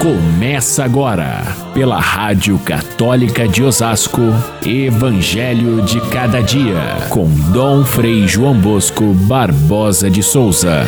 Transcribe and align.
Começa 0.00 0.84
agora, 0.84 1.42
pela 1.72 1.98
Rádio 1.98 2.58
Católica 2.58 3.48
de 3.48 3.62
Osasco, 3.62 4.20
Evangelho 4.64 5.82
de 5.82 6.00
Cada 6.10 6.42
Dia, 6.42 7.08
com 7.10 7.26
Dom 7.50 7.82
Frei 7.82 8.28
João 8.28 8.60
Bosco 8.60 9.14
Barbosa 9.26 10.10
de 10.10 10.22
Souza. 10.22 10.82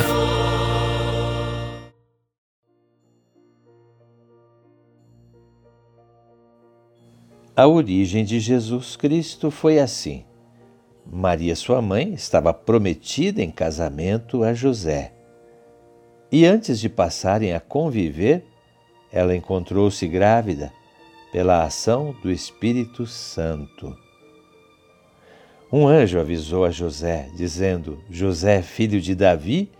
A 7.56 7.66
origem 7.66 8.24
de 8.24 8.38
Jesus 8.38 8.94
Cristo 8.94 9.50
foi 9.50 9.78
assim. 9.78 10.22
Maria, 11.10 11.56
sua 11.56 11.80
mãe, 11.80 12.12
estava 12.12 12.52
prometida 12.52 13.42
em 13.42 13.50
casamento 13.50 14.44
a 14.44 14.52
José. 14.52 15.14
E 16.30 16.44
antes 16.44 16.78
de 16.78 16.90
passarem 16.90 17.54
a 17.54 17.58
conviver, 17.58 18.44
ela 19.12 19.34
encontrou-se 19.34 20.06
grávida 20.06 20.72
pela 21.32 21.64
ação 21.64 22.14
do 22.22 22.30
Espírito 22.30 23.06
Santo. 23.06 23.96
Um 25.70 25.86
anjo 25.86 26.18
avisou 26.18 26.64
a 26.64 26.70
José, 26.70 27.30
dizendo: 27.34 28.02
José, 28.10 28.62
filho 28.62 29.00
de 29.00 29.14
Davi, 29.14 29.70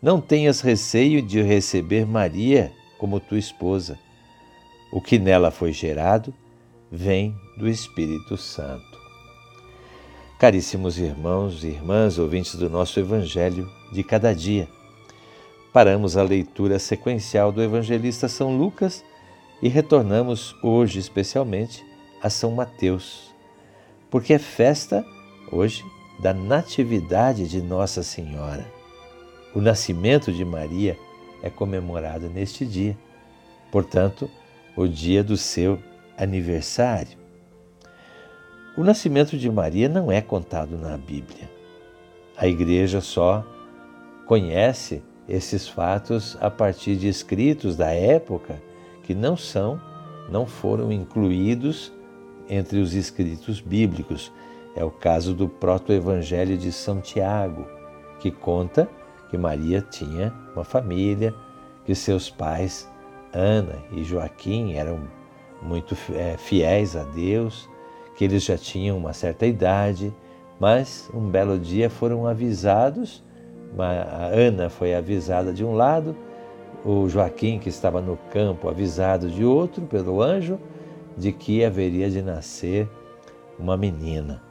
não 0.00 0.20
tenhas 0.20 0.60
receio 0.60 1.22
de 1.22 1.40
receber 1.40 2.04
Maria 2.04 2.72
como 2.98 3.20
tua 3.20 3.38
esposa. 3.38 3.98
O 4.92 5.00
que 5.00 5.18
nela 5.18 5.50
foi 5.50 5.72
gerado 5.72 6.34
vem 6.90 7.34
do 7.56 7.68
Espírito 7.68 8.36
Santo. 8.36 9.00
Caríssimos 10.38 10.98
irmãos 10.98 11.62
e 11.62 11.68
irmãs, 11.68 12.18
ouvintes 12.18 12.56
do 12.56 12.68
nosso 12.68 12.98
Evangelho 12.98 13.70
de 13.92 14.02
cada 14.02 14.34
dia, 14.34 14.68
paramos 15.72 16.16
a 16.16 16.22
leitura 16.22 16.78
sequencial 16.78 17.50
do 17.50 17.62
evangelista 17.62 18.28
São 18.28 18.56
Lucas 18.56 19.02
e 19.62 19.68
retornamos 19.68 20.54
hoje 20.62 20.98
especialmente 20.98 21.84
a 22.22 22.28
São 22.28 22.50
Mateus, 22.50 23.32
porque 24.10 24.34
é 24.34 24.38
festa 24.38 25.04
hoje 25.50 25.82
da 26.20 26.34
Natividade 26.34 27.48
de 27.48 27.62
Nossa 27.62 28.02
Senhora. 28.02 28.66
O 29.54 29.60
nascimento 29.60 30.30
de 30.30 30.44
Maria 30.44 30.96
é 31.42 31.48
comemorado 31.48 32.28
neste 32.28 32.66
dia, 32.66 32.96
portanto, 33.70 34.30
o 34.76 34.86
dia 34.86 35.24
do 35.24 35.36
seu 35.36 35.78
aniversário. 36.18 37.18
O 38.76 38.84
nascimento 38.84 39.36
de 39.36 39.50
Maria 39.50 39.88
não 39.88 40.12
é 40.12 40.20
contado 40.20 40.78
na 40.78 40.96
Bíblia. 40.96 41.50
A 42.36 42.46
igreja 42.46 43.00
só 43.00 43.44
conhece 44.26 45.02
esses 45.28 45.68
fatos 45.68 46.36
a 46.40 46.50
partir 46.50 46.96
de 46.96 47.08
escritos 47.08 47.76
da 47.76 47.90
época 47.90 48.60
que 49.02 49.14
não 49.14 49.36
são, 49.36 49.80
não 50.28 50.46
foram 50.46 50.92
incluídos 50.92 51.92
entre 52.48 52.78
os 52.78 52.94
escritos 52.94 53.60
bíblicos. 53.60 54.32
É 54.74 54.84
o 54.84 54.90
caso 54.90 55.34
do 55.34 55.48
proto-evangelho 55.48 56.56
de 56.56 56.72
São 56.72 57.00
Tiago, 57.00 57.66
que 58.20 58.30
conta 58.30 58.88
que 59.30 59.36
Maria 59.36 59.80
tinha 59.82 60.32
uma 60.54 60.64
família, 60.64 61.34
que 61.84 61.94
seus 61.94 62.30
pais, 62.30 62.88
Ana 63.32 63.78
e 63.92 64.04
Joaquim, 64.04 64.74
eram 64.74 65.00
muito 65.62 65.96
é, 66.14 66.36
fiéis 66.36 66.96
a 66.96 67.04
Deus, 67.04 67.68
que 68.16 68.24
eles 68.24 68.44
já 68.44 68.56
tinham 68.56 68.98
uma 68.98 69.12
certa 69.12 69.46
idade, 69.46 70.14
mas 70.60 71.10
um 71.14 71.28
belo 71.28 71.58
dia 71.58 71.88
foram 71.88 72.26
avisados 72.26 73.22
a 73.78 74.26
Ana 74.26 74.68
foi 74.68 74.94
avisada 74.94 75.52
de 75.52 75.64
um 75.64 75.74
lado, 75.74 76.16
o 76.84 77.08
Joaquim, 77.08 77.58
que 77.58 77.68
estava 77.68 78.00
no 78.00 78.16
campo, 78.30 78.68
avisado 78.68 79.30
de 79.30 79.44
outro 79.44 79.86
pelo 79.86 80.20
anjo, 80.20 80.58
de 81.16 81.32
que 81.32 81.64
haveria 81.64 82.10
de 82.10 82.20
nascer 82.22 82.88
uma 83.58 83.76
menina. 83.76 84.42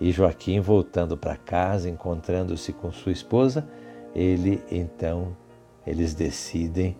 E 0.00 0.10
Joaquim, 0.10 0.60
voltando 0.60 1.16
para 1.16 1.36
casa, 1.36 1.88
encontrando-se 1.88 2.72
com 2.72 2.90
sua 2.90 3.12
esposa, 3.12 3.68
ele 4.14 4.60
então, 4.70 5.36
eles 5.86 6.14
decidem 6.14 6.96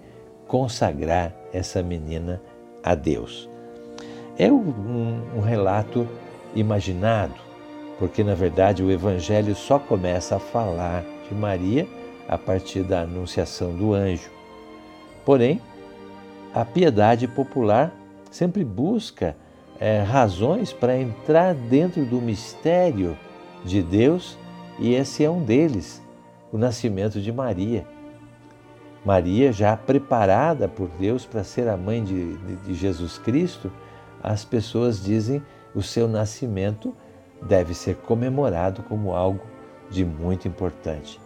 consagrar 0.46 1.34
essa 1.52 1.82
menina 1.82 2.40
a 2.82 2.94
Deus. 2.94 3.48
É 4.38 4.50
um, 4.50 5.22
um 5.36 5.40
relato 5.40 6.06
imaginado, 6.54 7.34
porque 7.98 8.22
na 8.22 8.34
verdade 8.34 8.82
o 8.82 8.90
Evangelho 8.90 9.54
só 9.54 9.78
começa 9.78 10.36
a 10.36 10.40
falar 10.40 11.04
Maria 11.34 11.86
a 12.28 12.38
partir 12.38 12.82
da 12.82 13.02
anunciação 13.02 13.74
do 13.74 13.92
anjo. 13.92 14.30
Porém, 15.24 15.60
a 16.54 16.64
piedade 16.64 17.26
popular 17.26 17.92
sempre 18.30 18.64
busca 18.64 19.36
é, 19.78 20.00
razões 20.00 20.72
para 20.72 20.98
entrar 20.98 21.54
dentro 21.54 22.04
do 22.04 22.20
mistério 22.20 23.16
de 23.64 23.82
Deus 23.82 24.38
e 24.78 24.94
esse 24.94 25.24
é 25.24 25.30
um 25.30 25.42
deles, 25.42 26.02
o 26.52 26.58
nascimento 26.58 27.20
de 27.20 27.32
Maria. 27.32 27.86
Maria, 29.04 29.52
já 29.52 29.76
preparada 29.76 30.68
por 30.68 30.88
Deus 30.88 31.26
para 31.26 31.42
ser 31.42 31.68
a 31.68 31.76
mãe 31.76 32.04
de, 32.04 32.36
de, 32.36 32.56
de 32.56 32.74
Jesus 32.74 33.18
Cristo, 33.18 33.70
as 34.22 34.44
pessoas 34.44 35.02
dizem 35.02 35.42
o 35.74 35.82
seu 35.82 36.06
nascimento 36.06 36.94
deve 37.42 37.74
ser 37.74 37.96
comemorado 37.96 38.82
como 38.84 39.14
algo 39.14 39.40
de 39.92 40.04
muito 40.04 40.48
importante. 40.48 41.20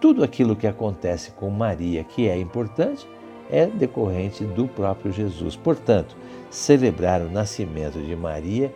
Tudo 0.00 0.22
aquilo 0.22 0.54
que 0.54 0.66
acontece 0.66 1.30
com 1.32 1.48
Maria 1.50 2.04
que 2.04 2.28
é 2.28 2.38
importante 2.38 3.08
é 3.50 3.66
decorrente 3.66 4.44
do 4.44 4.68
próprio 4.68 5.12
Jesus. 5.12 5.56
Portanto, 5.56 6.16
celebrar 6.50 7.22
o 7.22 7.30
nascimento 7.30 7.98
de 7.98 8.14
Maria 8.14 8.72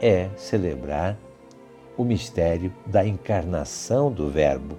é 0.00 0.30
celebrar 0.36 1.16
o 1.96 2.04
mistério 2.04 2.72
da 2.86 3.04
encarnação 3.04 4.10
do 4.10 4.30
Verbo, 4.30 4.76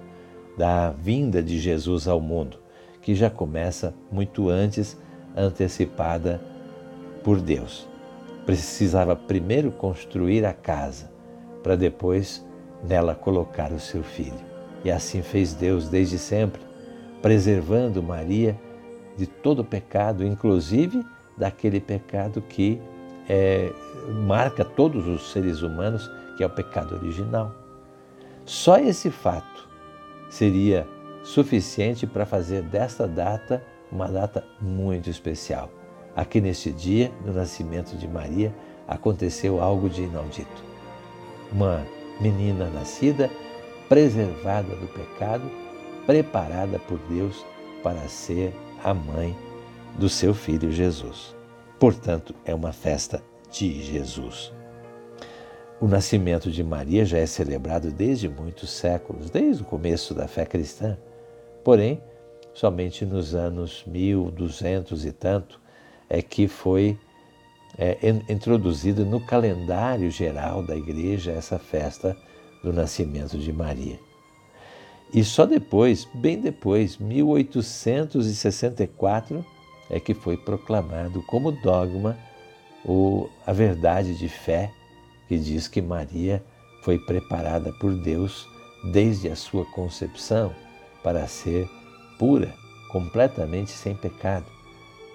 da 0.56 0.90
vinda 0.90 1.42
de 1.42 1.58
Jesus 1.58 2.08
ao 2.08 2.20
mundo, 2.20 2.58
que 3.00 3.14
já 3.14 3.30
começa 3.30 3.94
muito 4.10 4.48
antes, 4.48 4.96
antecipada 5.36 6.42
por 7.22 7.40
Deus. 7.40 7.86
Precisava 8.44 9.14
primeiro 9.14 9.70
construir 9.70 10.44
a 10.44 10.52
casa, 10.52 11.10
para 11.62 11.76
depois 11.76 12.44
nela 12.82 13.14
colocar 13.14 13.72
o 13.72 13.80
seu 13.80 14.02
filho. 14.02 14.40
E 14.84 14.90
assim 14.90 15.22
fez 15.22 15.54
Deus 15.54 15.88
desde 15.88 16.18
sempre, 16.18 16.60
preservando 17.20 18.02
Maria 18.02 18.58
de 19.16 19.26
todo 19.26 19.64
pecado, 19.64 20.24
inclusive 20.24 21.04
daquele 21.36 21.80
pecado 21.80 22.42
que 22.42 22.80
é, 23.28 23.72
marca 24.26 24.64
todos 24.64 25.06
os 25.06 25.30
seres 25.30 25.62
humanos, 25.62 26.10
que 26.36 26.42
é 26.42 26.46
o 26.46 26.50
pecado 26.50 26.96
original. 26.96 27.52
Só 28.44 28.78
esse 28.78 29.10
fato 29.10 29.68
seria 30.28 30.86
suficiente 31.22 32.06
para 32.06 32.26
fazer 32.26 32.62
desta 32.62 33.06
data 33.06 33.62
uma 33.90 34.08
data 34.08 34.44
muito 34.60 35.08
especial. 35.08 35.70
Aqui 36.16 36.40
neste 36.40 36.72
dia, 36.72 37.12
no 37.24 37.32
nascimento 37.32 37.96
de 37.96 38.08
Maria, 38.08 38.52
aconteceu 38.88 39.60
algo 39.60 39.88
de 39.88 40.02
inaudito. 40.02 40.64
Uma 41.52 41.86
menina 42.20 42.68
nascida 42.70 43.30
preservada 43.88 44.74
do 44.76 44.86
pecado, 44.88 45.50
preparada 46.06 46.78
por 46.78 46.98
Deus 47.08 47.44
para 47.82 48.08
ser 48.08 48.54
a 48.82 48.94
mãe 48.94 49.36
do 49.98 50.08
seu 50.08 50.32
filho 50.32 50.70
Jesus. 50.70 51.34
Portanto, 51.78 52.34
é 52.44 52.54
uma 52.54 52.72
festa 52.72 53.22
de 53.50 53.82
Jesus. 53.82 54.52
O 55.80 55.86
nascimento 55.86 56.50
de 56.50 56.62
Maria 56.62 57.04
já 57.04 57.18
é 57.18 57.26
celebrado 57.26 57.90
desde 57.90 58.28
muitos 58.28 58.70
séculos, 58.70 59.28
desde 59.30 59.62
o 59.62 59.66
começo 59.66 60.14
da 60.14 60.28
fé 60.28 60.46
cristã. 60.46 60.96
Porém, 61.64 62.00
somente 62.54 63.04
nos 63.04 63.34
anos 63.34 63.84
1200 63.86 65.04
e 65.04 65.12
tanto 65.12 65.60
é 66.08 66.22
que 66.22 66.46
foi 66.46 66.98
é, 67.78 67.98
introduzido 68.28 69.04
no 69.04 69.20
calendário 69.20 70.10
geral 70.10 70.62
da 70.62 70.74
igreja 70.76 71.32
essa 71.32 71.58
festa 71.58 72.16
do 72.62 72.72
nascimento 72.72 73.36
de 73.38 73.52
Maria. 73.52 73.98
E 75.12 75.24
só 75.24 75.44
depois, 75.44 76.08
bem 76.14 76.40
depois, 76.40 76.96
1864, 76.96 79.44
é 79.90 79.98
que 80.00 80.14
foi 80.14 80.38
proclamado 80.38 81.22
como 81.24 81.52
dogma 81.52 82.16
o, 82.84 83.28
a 83.46 83.52
verdade 83.52 84.16
de 84.16 84.28
fé 84.28 84.72
que 85.28 85.38
diz 85.38 85.68
que 85.68 85.82
Maria 85.82 86.42
foi 86.82 86.98
preparada 86.98 87.72
por 87.74 87.94
Deus 87.94 88.48
desde 88.90 89.28
a 89.28 89.36
sua 89.36 89.66
concepção 89.66 90.52
para 91.02 91.26
ser 91.26 91.68
pura, 92.18 92.54
completamente 92.90 93.70
sem 93.70 93.94
pecado. 93.94 94.46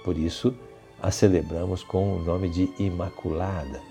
Por 0.04 0.15
isso, 0.18 0.54
a 1.02 1.12
celebramos 1.12 1.84
com 1.84 2.16
o 2.16 2.20
nome 2.20 2.50
de 2.50 2.70
Imaculada. 2.80 3.82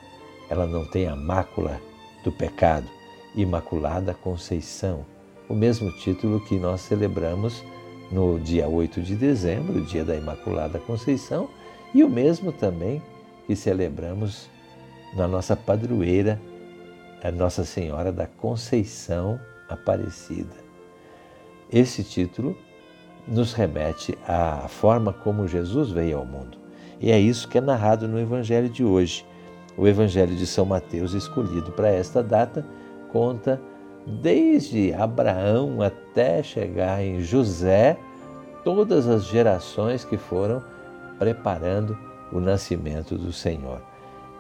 Ela 0.49 0.67
não 0.67 0.85
tem 0.85 1.07
a 1.07 1.17
mácula 1.17 1.81
do 2.25 2.33
pecado. 2.33 2.87
Imaculada 3.35 4.15
Conceição, 4.15 5.05
o 5.49 5.55
mesmo 5.55 5.93
título 5.93 6.41
que 6.41 6.59
nós 6.59 6.81
celebramos 6.81 7.63
no 8.11 8.41
dia 8.41 8.67
8 8.67 9.03
de 9.03 9.15
dezembro, 9.15 9.83
dia 9.83 10.05
da 10.05 10.17
Imaculada 10.17 10.79
Conceição, 10.79 11.49
e 11.95 12.03
o 12.03 12.09
mesmo 12.09 12.51
também 12.51 13.03
que 13.47 13.55
celebramos 13.55 14.49
na 15.15 15.29
nossa 15.29 15.55
padroeira, 15.55 16.41
a 17.23 17.31
Nossa 17.31 17.65
Senhora 17.65 18.11
da 18.13 18.27
Conceição 18.27 19.41
Aparecida. 19.69 20.57
Esse 21.71 22.05
título 22.05 22.57
nos 23.27 23.53
remete 23.53 24.17
à 24.27 24.67
forma 24.69 25.13
como 25.13 25.49
Jesus 25.49 25.91
veio 25.91 26.19
ao 26.19 26.25
mundo. 26.25 26.66
E 27.01 27.11
é 27.11 27.19
isso 27.19 27.49
que 27.49 27.59
é 27.59 27.61
narrado 27.61 28.09
no 28.09 28.19
Evangelho 28.19 28.69
de 28.69 28.85
hoje. 28.85 29.25
O 29.77 29.87
Evangelho 29.87 30.35
de 30.35 30.47
São 30.47 30.65
Mateus, 30.65 31.13
escolhido 31.13 31.71
para 31.73 31.89
esta 31.89 32.23
data, 32.23 32.65
conta 33.13 33.61
desde 34.07 34.95
Abraão 34.95 35.83
até 35.83 36.43
chegar 36.43 37.03
em 37.03 37.21
José, 37.21 37.99
todas 38.65 39.07
as 39.07 39.25
gerações 39.25 40.05
que 40.05 40.17
foram 40.17 40.63
preparando 41.19 41.99
o 42.33 42.41
nascimento 42.41 43.17
do 43.17 43.33
Senhor. 43.33 43.81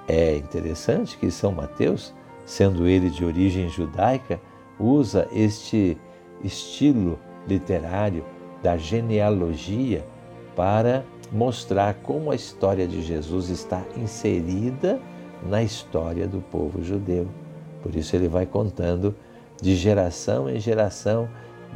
É 0.09 0.37
interessante 0.37 1.19
que 1.19 1.31
São 1.31 1.52
Mateus, 1.52 2.14
sendo 2.44 2.87
ele 2.87 3.11
de 3.11 3.25
origem 3.25 3.69
judaica, 3.69 4.41
usa 4.79 5.29
este 5.32 5.99
estilo 6.43 7.19
literário 7.47 8.25
da 8.62 8.76
genealogia 8.76 10.05
para 10.55 11.05
mostrar 11.32 11.94
como 12.02 12.31
a 12.31 12.34
história 12.34 12.87
de 12.87 13.02
Jesus 13.02 13.49
está 13.49 13.82
inserida 13.96 15.00
na 15.49 15.62
história 15.62 16.26
do 16.26 16.40
povo 16.40 16.82
judeu. 16.82 17.26
Por 17.82 17.94
isso 17.94 18.17
ele 18.17 18.28
vai 18.28 18.46
contando 18.46 19.14
de 19.61 19.75
geração 19.75 20.49
em 20.49 20.58
geração, 20.61 21.28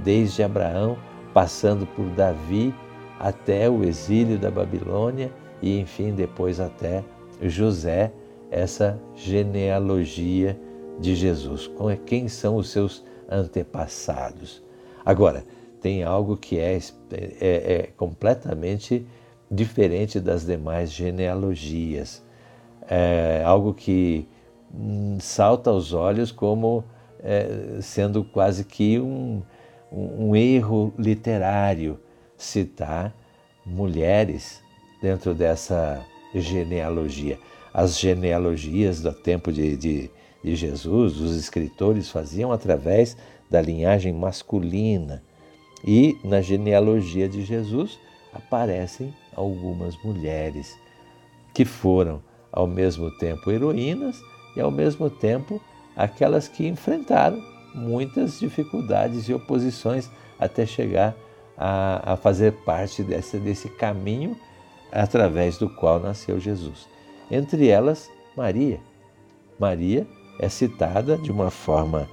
desde 0.03 0.43
Abraão, 0.43 0.97
passando 1.33 1.87
por 1.87 2.07
Davi 2.11 2.75
até 3.19 3.69
o 3.69 3.85
exílio 3.85 4.39
da 4.39 4.51
Babilônia 4.51 5.31
e 5.63 5.79
enfim 5.79 6.13
depois 6.13 6.59
até 6.59 7.05
José, 7.43 8.13
essa 8.51 9.01
genealogia 9.15 10.59
de 10.99 11.15
Jesus. 11.15 11.71
É, 11.91 11.97
quem 11.97 12.29
são 12.29 12.57
os 12.57 12.71
seus 12.71 13.05
antepassados? 13.29 14.63
Agora, 15.05 15.45
tem 15.81 16.03
algo 16.03 16.37
que 16.37 16.59
é, 16.59 16.79
é, 17.11 17.39
é 17.41 17.89
completamente 17.97 19.07
diferente 19.51 20.21
das 20.21 20.47
demais 20.47 20.93
genealogias. 20.93 22.23
É 22.89 23.43
algo 23.45 23.75
que 23.75 24.27
hum, 24.73 25.19
salta 25.21 25.71
aos 25.71 25.93
olhos 25.93 26.31
como 26.31 26.85
é, 27.23 27.79
sendo 27.83 28.25
quase 28.25 28.65
que 28.65 28.99
um, 28.99 29.43
um, 29.91 30.29
um 30.29 30.37
erro 30.37 30.95
literário 30.97 31.99
citar 32.37 33.15
mulheres 33.67 34.63
dentro 35.03 35.35
dessa 35.35 36.05
genealogia. 36.35 37.39
As 37.73 37.99
genealogias 37.99 39.01
do 39.01 39.13
tempo 39.13 39.53
de, 39.53 39.77
de, 39.77 40.11
de 40.43 40.57
Jesus, 40.57 41.21
os 41.21 41.37
escritores 41.37 42.09
faziam 42.09 42.53
através 42.53 43.17
da 43.49 43.61
linhagem 43.61 44.13
masculina. 44.13 45.23
E 45.85 46.19
na 46.23 46.41
genealogia 46.41 47.29
de 47.29 47.45
Jesus 47.45 47.99
aparecem 48.33 49.15
algumas 49.35 49.97
mulheres 50.03 50.79
que 51.55 51.65
foram 51.65 52.23
ao 52.53 52.67
mesmo 52.67 53.11
tempo 53.19 53.51
heroínas 53.51 54.21
e 54.57 54.61
ao 54.61 54.71
mesmo 54.71 55.09
tempo 55.09 55.61
aquelas 55.97 56.49
que 56.49 56.67
enfrentaram 56.67 57.43
muitas 57.75 58.39
dificuldades 58.39 59.29
e 59.29 59.35
oposições 59.35 60.11
até 60.39 60.67
chegar 60.67 61.15
a, 61.57 62.15
a 62.15 62.17
fazer 62.17 62.53
parte 62.65 63.03
desse, 63.03 63.39
desse 63.39 63.69
caminho 63.69 64.37
através 64.91 65.59
do 65.59 65.69
qual 65.69 66.01
nasceu 66.01 66.41
Jesus. 66.41 66.89
Entre 67.31 67.69
elas, 67.69 68.11
Maria. 68.37 68.81
Maria 69.59 70.07
é 70.39 70.49
citada 70.49 71.17
de 71.19 71.31
uma 71.31 71.51
forma 71.51 72.09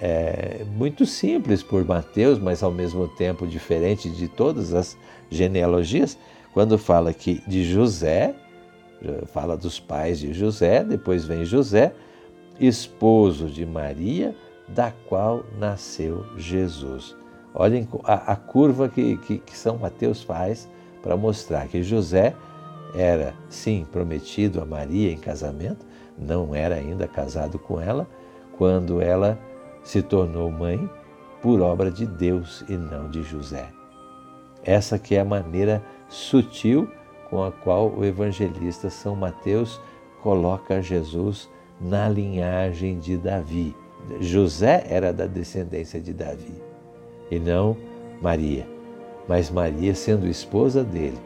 é, 0.00 0.64
muito 0.76 1.04
simples 1.04 1.62
por 1.62 1.84
Mateus, 1.84 2.38
mas 2.38 2.62
ao 2.62 2.70
mesmo 2.70 3.06
tempo 3.08 3.46
diferente 3.46 4.08
de 4.08 4.28
todas 4.28 4.72
as 4.72 4.96
genealogias, 5.30 6.16
quando 6.52 6.78
fala 6.78 7.10
aqui 7.10 7.42
de 7.46 7.64
José, 7.64 8.34
fala 9.26 9.56
dos 9.56 9.80
pais 9.80 10.18
de 10.18 10.32
José, 10.32 10.84
depois 10.84 11.24
vem 11.24 11.44
José, 11.44 11.92
esposo 12.60 13.48
de 13.48 13.64
Maria, 13.66 14.34
da 14.68 14.92
qual 15.08 15.44
nasceu 15.58 16.24
Jesus. 16.36 17.16
Olhem 17.54 17.88
a, 18.04 18.32
a 18.32 18.36
curva 18.36 18.88
que, 18.88 19.16
que, 19.18 19.38
que 19.38 19.56
São 19.56 19.76
Mateus 19.78 20.22
faz 20.22 20.68
para 21.02 21.16
mostrar 21.16 21.66
que 21.68 21.82
José 21.82 22.34
era, 22.94 23.34
sim, 23.48 23.86
prometido 23.90 24.60
a 24.60 24.64
Maria 24.64 25.10
em 25.10 25.18
casamento, 25.18 25.84
não 26.16 26.54
era 26.54 26.76
ainda 26.76 27.08
casado 27.08 27.58
com 27.58 27.80
ela, 27.80 28.06
quando 28.56 29.00
ela 29.00 29.38
se 29.82 30.02
tornou 30.02 30.50
mãe 30.50 30.88
por 31.40 31.60
obra 31.60 31.90
de 31.90 32.06
Deus 32.06 32.64
e 32.68 32.76
não 32.76 33.10
de 33.10 33.22
José. 33.22 33.68
Essa 34.62 34.98
que 34.98 35.16
é 35.16 35.20
a 35.20 35.24
maneira 35.24 35.82
sutil 36.12 36.86
com 37.30 37.42
a 37.42 37.50
qual 37.50 37.90
o 37.90 38.04
evangelista 38.04 38.90
São 38.90 39.16
Mateus 39.16 39.80
coloca 40.22 40.82
Jesus 40.82 41.48
na 41.80 42.08
linhagem 42.08 42.98
de 42.98 43.16
Davi. 43.16 43.74
José 44.20 44.84
era 44.88 45.12
da 45.12 45.26
descendência 45.26 45.98
de 46.00 46.12
Davi 46.12 46.54
e 47.30 47.38
não 47.38 47.76
Maria. 48.20 48.68
Mas 49.26 49.50
Maria, 49.50 49.94
sendo 49.94 50.28
esposa 50.28 50.84
dele, 50.84 51.18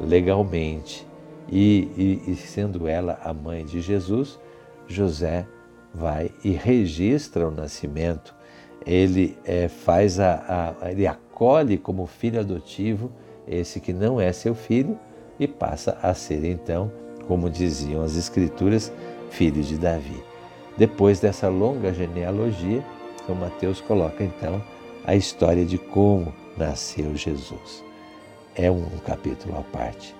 legalmente, 0.00 1.06
e, 1.48 1.88
e, 2.26 2.32
e 2.32 2.36
sendo 2.36 2.88
ela 2.88 3.20
a 3.22 3.32
mãe 3.32 3.64
de 3.64 3.80
Jesus, 3.80 4.40
José 4.88 5.46
vai 5.94 6.30
e 6.42 6.50
registra 6.50 7.46
o 7.46 7.50
nascimento. 7.50 8.34
Ele 8.84 9.38
é, 9.44 9.68
faz 9.68 10.18
a, 10.18 10.74
a, 10.82 10.90
ele 10.90 11.06
acolhe 11.06 11.78
como 11.78 12.06
filho 12.06 12.40
adotivo 12.40 13.12
esse 13.46 13.80
que 13.80 13.92
não 13.92 14.20
é 14.20 14.32
seu 14.32 14.54
filho 14.54 14.98
e 15.38 15.46
passa 15.46 15.98
a 16.02 16.14
ser 16.14 16.44
então, 16.44 16.90
como 17.26 17.50
diziam 17.50 18.02
as 18.02 18.16
escrituras, 18.16 18.92
filho 19.30 19.62
de 19.62 19.76
Davi. 19.76 20.22
Depois 20.76 21.20
dessa 21.20 21.48
longa 21.48 21.92
genealogia, 21.92 22.84
São 23.26 23.34
Mateus 23.34 23.80
coloca 23.80 24.22
então 24.22 24.62
a 25.04 25.14
história 25.14 25.64
de 25.64 25.78
como 25.78 26.34
nasceu 26.56 27.14
Jesus. 27.16 27.84
É 28.54 28.70
um 28.70 28.84
capítulo 29.04 29.56
à 29.58 29.62
parte 29.62 30.14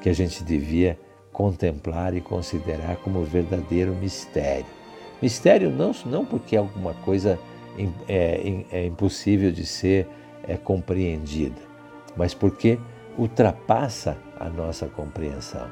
que 0.00 0.08
a 0.08 0.14
gente 0.14 0.42
devia 0.42 0.98
contemplar 1.32 2.14
e 2.14 2.20
considerar 2.20 2.96
como 2.96 3.22
verdadeiro 3.24 3.94
mistério. 3.94 4.66
Mistério 5.20 5.70
não, 5.70 5.92
não 6.06 6.24
porque 6.24 6.56
é 6.56 6.58
alguma 6.58 6.94
coisa 6.94 7.38
é, 8.08 8.64
é 8.72 8.86
impossível 8.86 9.52
de 9.52 9.64
ser 9.66 10.06
é, 10.46 10.56
compreendida, 10.56 11.60
mas 12.16 12.34
porque 12.34 12.78
ultrapassa 13.18 14.16
a 14.38 14.48
nossa 14.48 14.86
compreensão. 14.86 15.68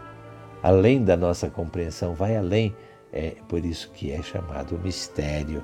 Além 0.62 1.04
da 1.04 1.16
nossa 1.16 1.48
compreensão, 1.48 2.14
vai 2.14 2.36
além 2.36 2.74
é 3.12 3.36
por 3.48 3.64
isso 3.64 3.90
que 3.92 4.12
é 4.12 4.22
chamado 4.22 4.76
o 4.76 4.78
mistério 4.78 5.62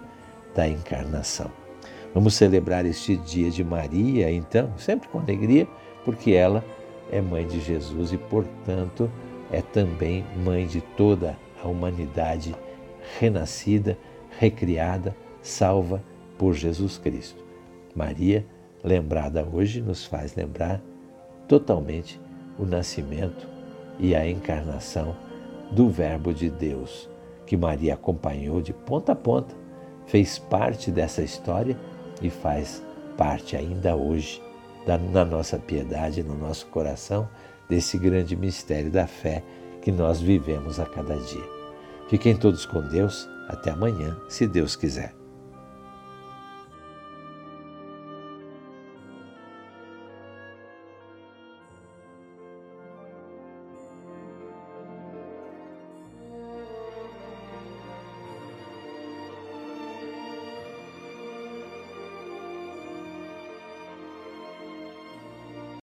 da 0.55 0.67
encarnação. 0.69 1.51
Vamos 2.15 2.35
celebrar 2.35 2.87
este 2.87 3.17
dia 3.17 3.51
de 3.51 3.65
Maria, 3.65 4.31
então, 4.31 4.73
sempre 4.79 5.09
com 5.09 5.19
alegria, 5.19 5.67
porque 6.05 6.33
ela 6.33 6.65
é 7.11 7.21
mãe 7.21 7.47
de 7.47 7.61
Jesus 7.61 8.13
e, 8.13 8.19
portanto, 8.19 9.11
é 9.51 9.61
também 9.61 10.25
mãe 10.45 10.67
de 10.67 10.81
toda 10.81 11.37
a 11.63 11.69
humanidade 11.69 12.55
renascida, 13.19 13.99
recriada, 14.39 15.15
salva 15.43 16.03
por 16.39 16.55
Jesus 16.55 16.99
Cristo. 16.99 17.45
Maria, 17.95 18.47
lembrada 18.85 19.45
hoje, 19.51 19.81
nos 19.81 20.05
faz 20.05 20.37
lembrar 20.37 20.81
totalmente 21.49 22.21
o 22.59 22.67
nascimento 22.67 23.49
e 23.99 24.15
a 24.15 24.29
encarnação 24.29 25.17
do 25.73 25.89
Verbo 25.89 26.33
de 26.33 26.51
Deus 26.51 27.09
que 27.47 27.57
Maria 27.57 27.95
acompanhou 27.95 28.61
de 28.61 28.73
ponta 28.73 29.13
a 29.13 29.17
ponta, 29.17 29.55
fez 30.07 30.39
parte 30.39 30.91
dessa 30.91 31.23
história 31.23 31.77
e 32.23 32.31
faz 32.31 32.83
parte 33.17 33.57
ainda 33.57 33.95
hoje 33.95 34.43
da, 34.87 34.99
na 34.99 35.25
nossa 35.25 35.59
piedade, 35.59 36.23
no 36.23 36.37
nosso 36.37 36.67
coração, 36.67 37.29
desse 37.69 37.99
grande 37.99 38.37
mistério 38.37 38.91
da 38.91 39.07
fé 39.07 39.43
que 39.81 39.91
nós 39.91 40.21
vivemos 40.21 40.79
a 40.79 40.87
cada 40.87 41.17
dia. 41.17 41.49
Fiquem 42.09 42.37
todos 42.37 42.67
com 42.67 42.81
Deus. 42.83 43.29
Até 43.49 43.71
amanhã, 43.71 44.17
se 44.27 44.47
Deus 44.47 44.75
quiser. 44.75 45.24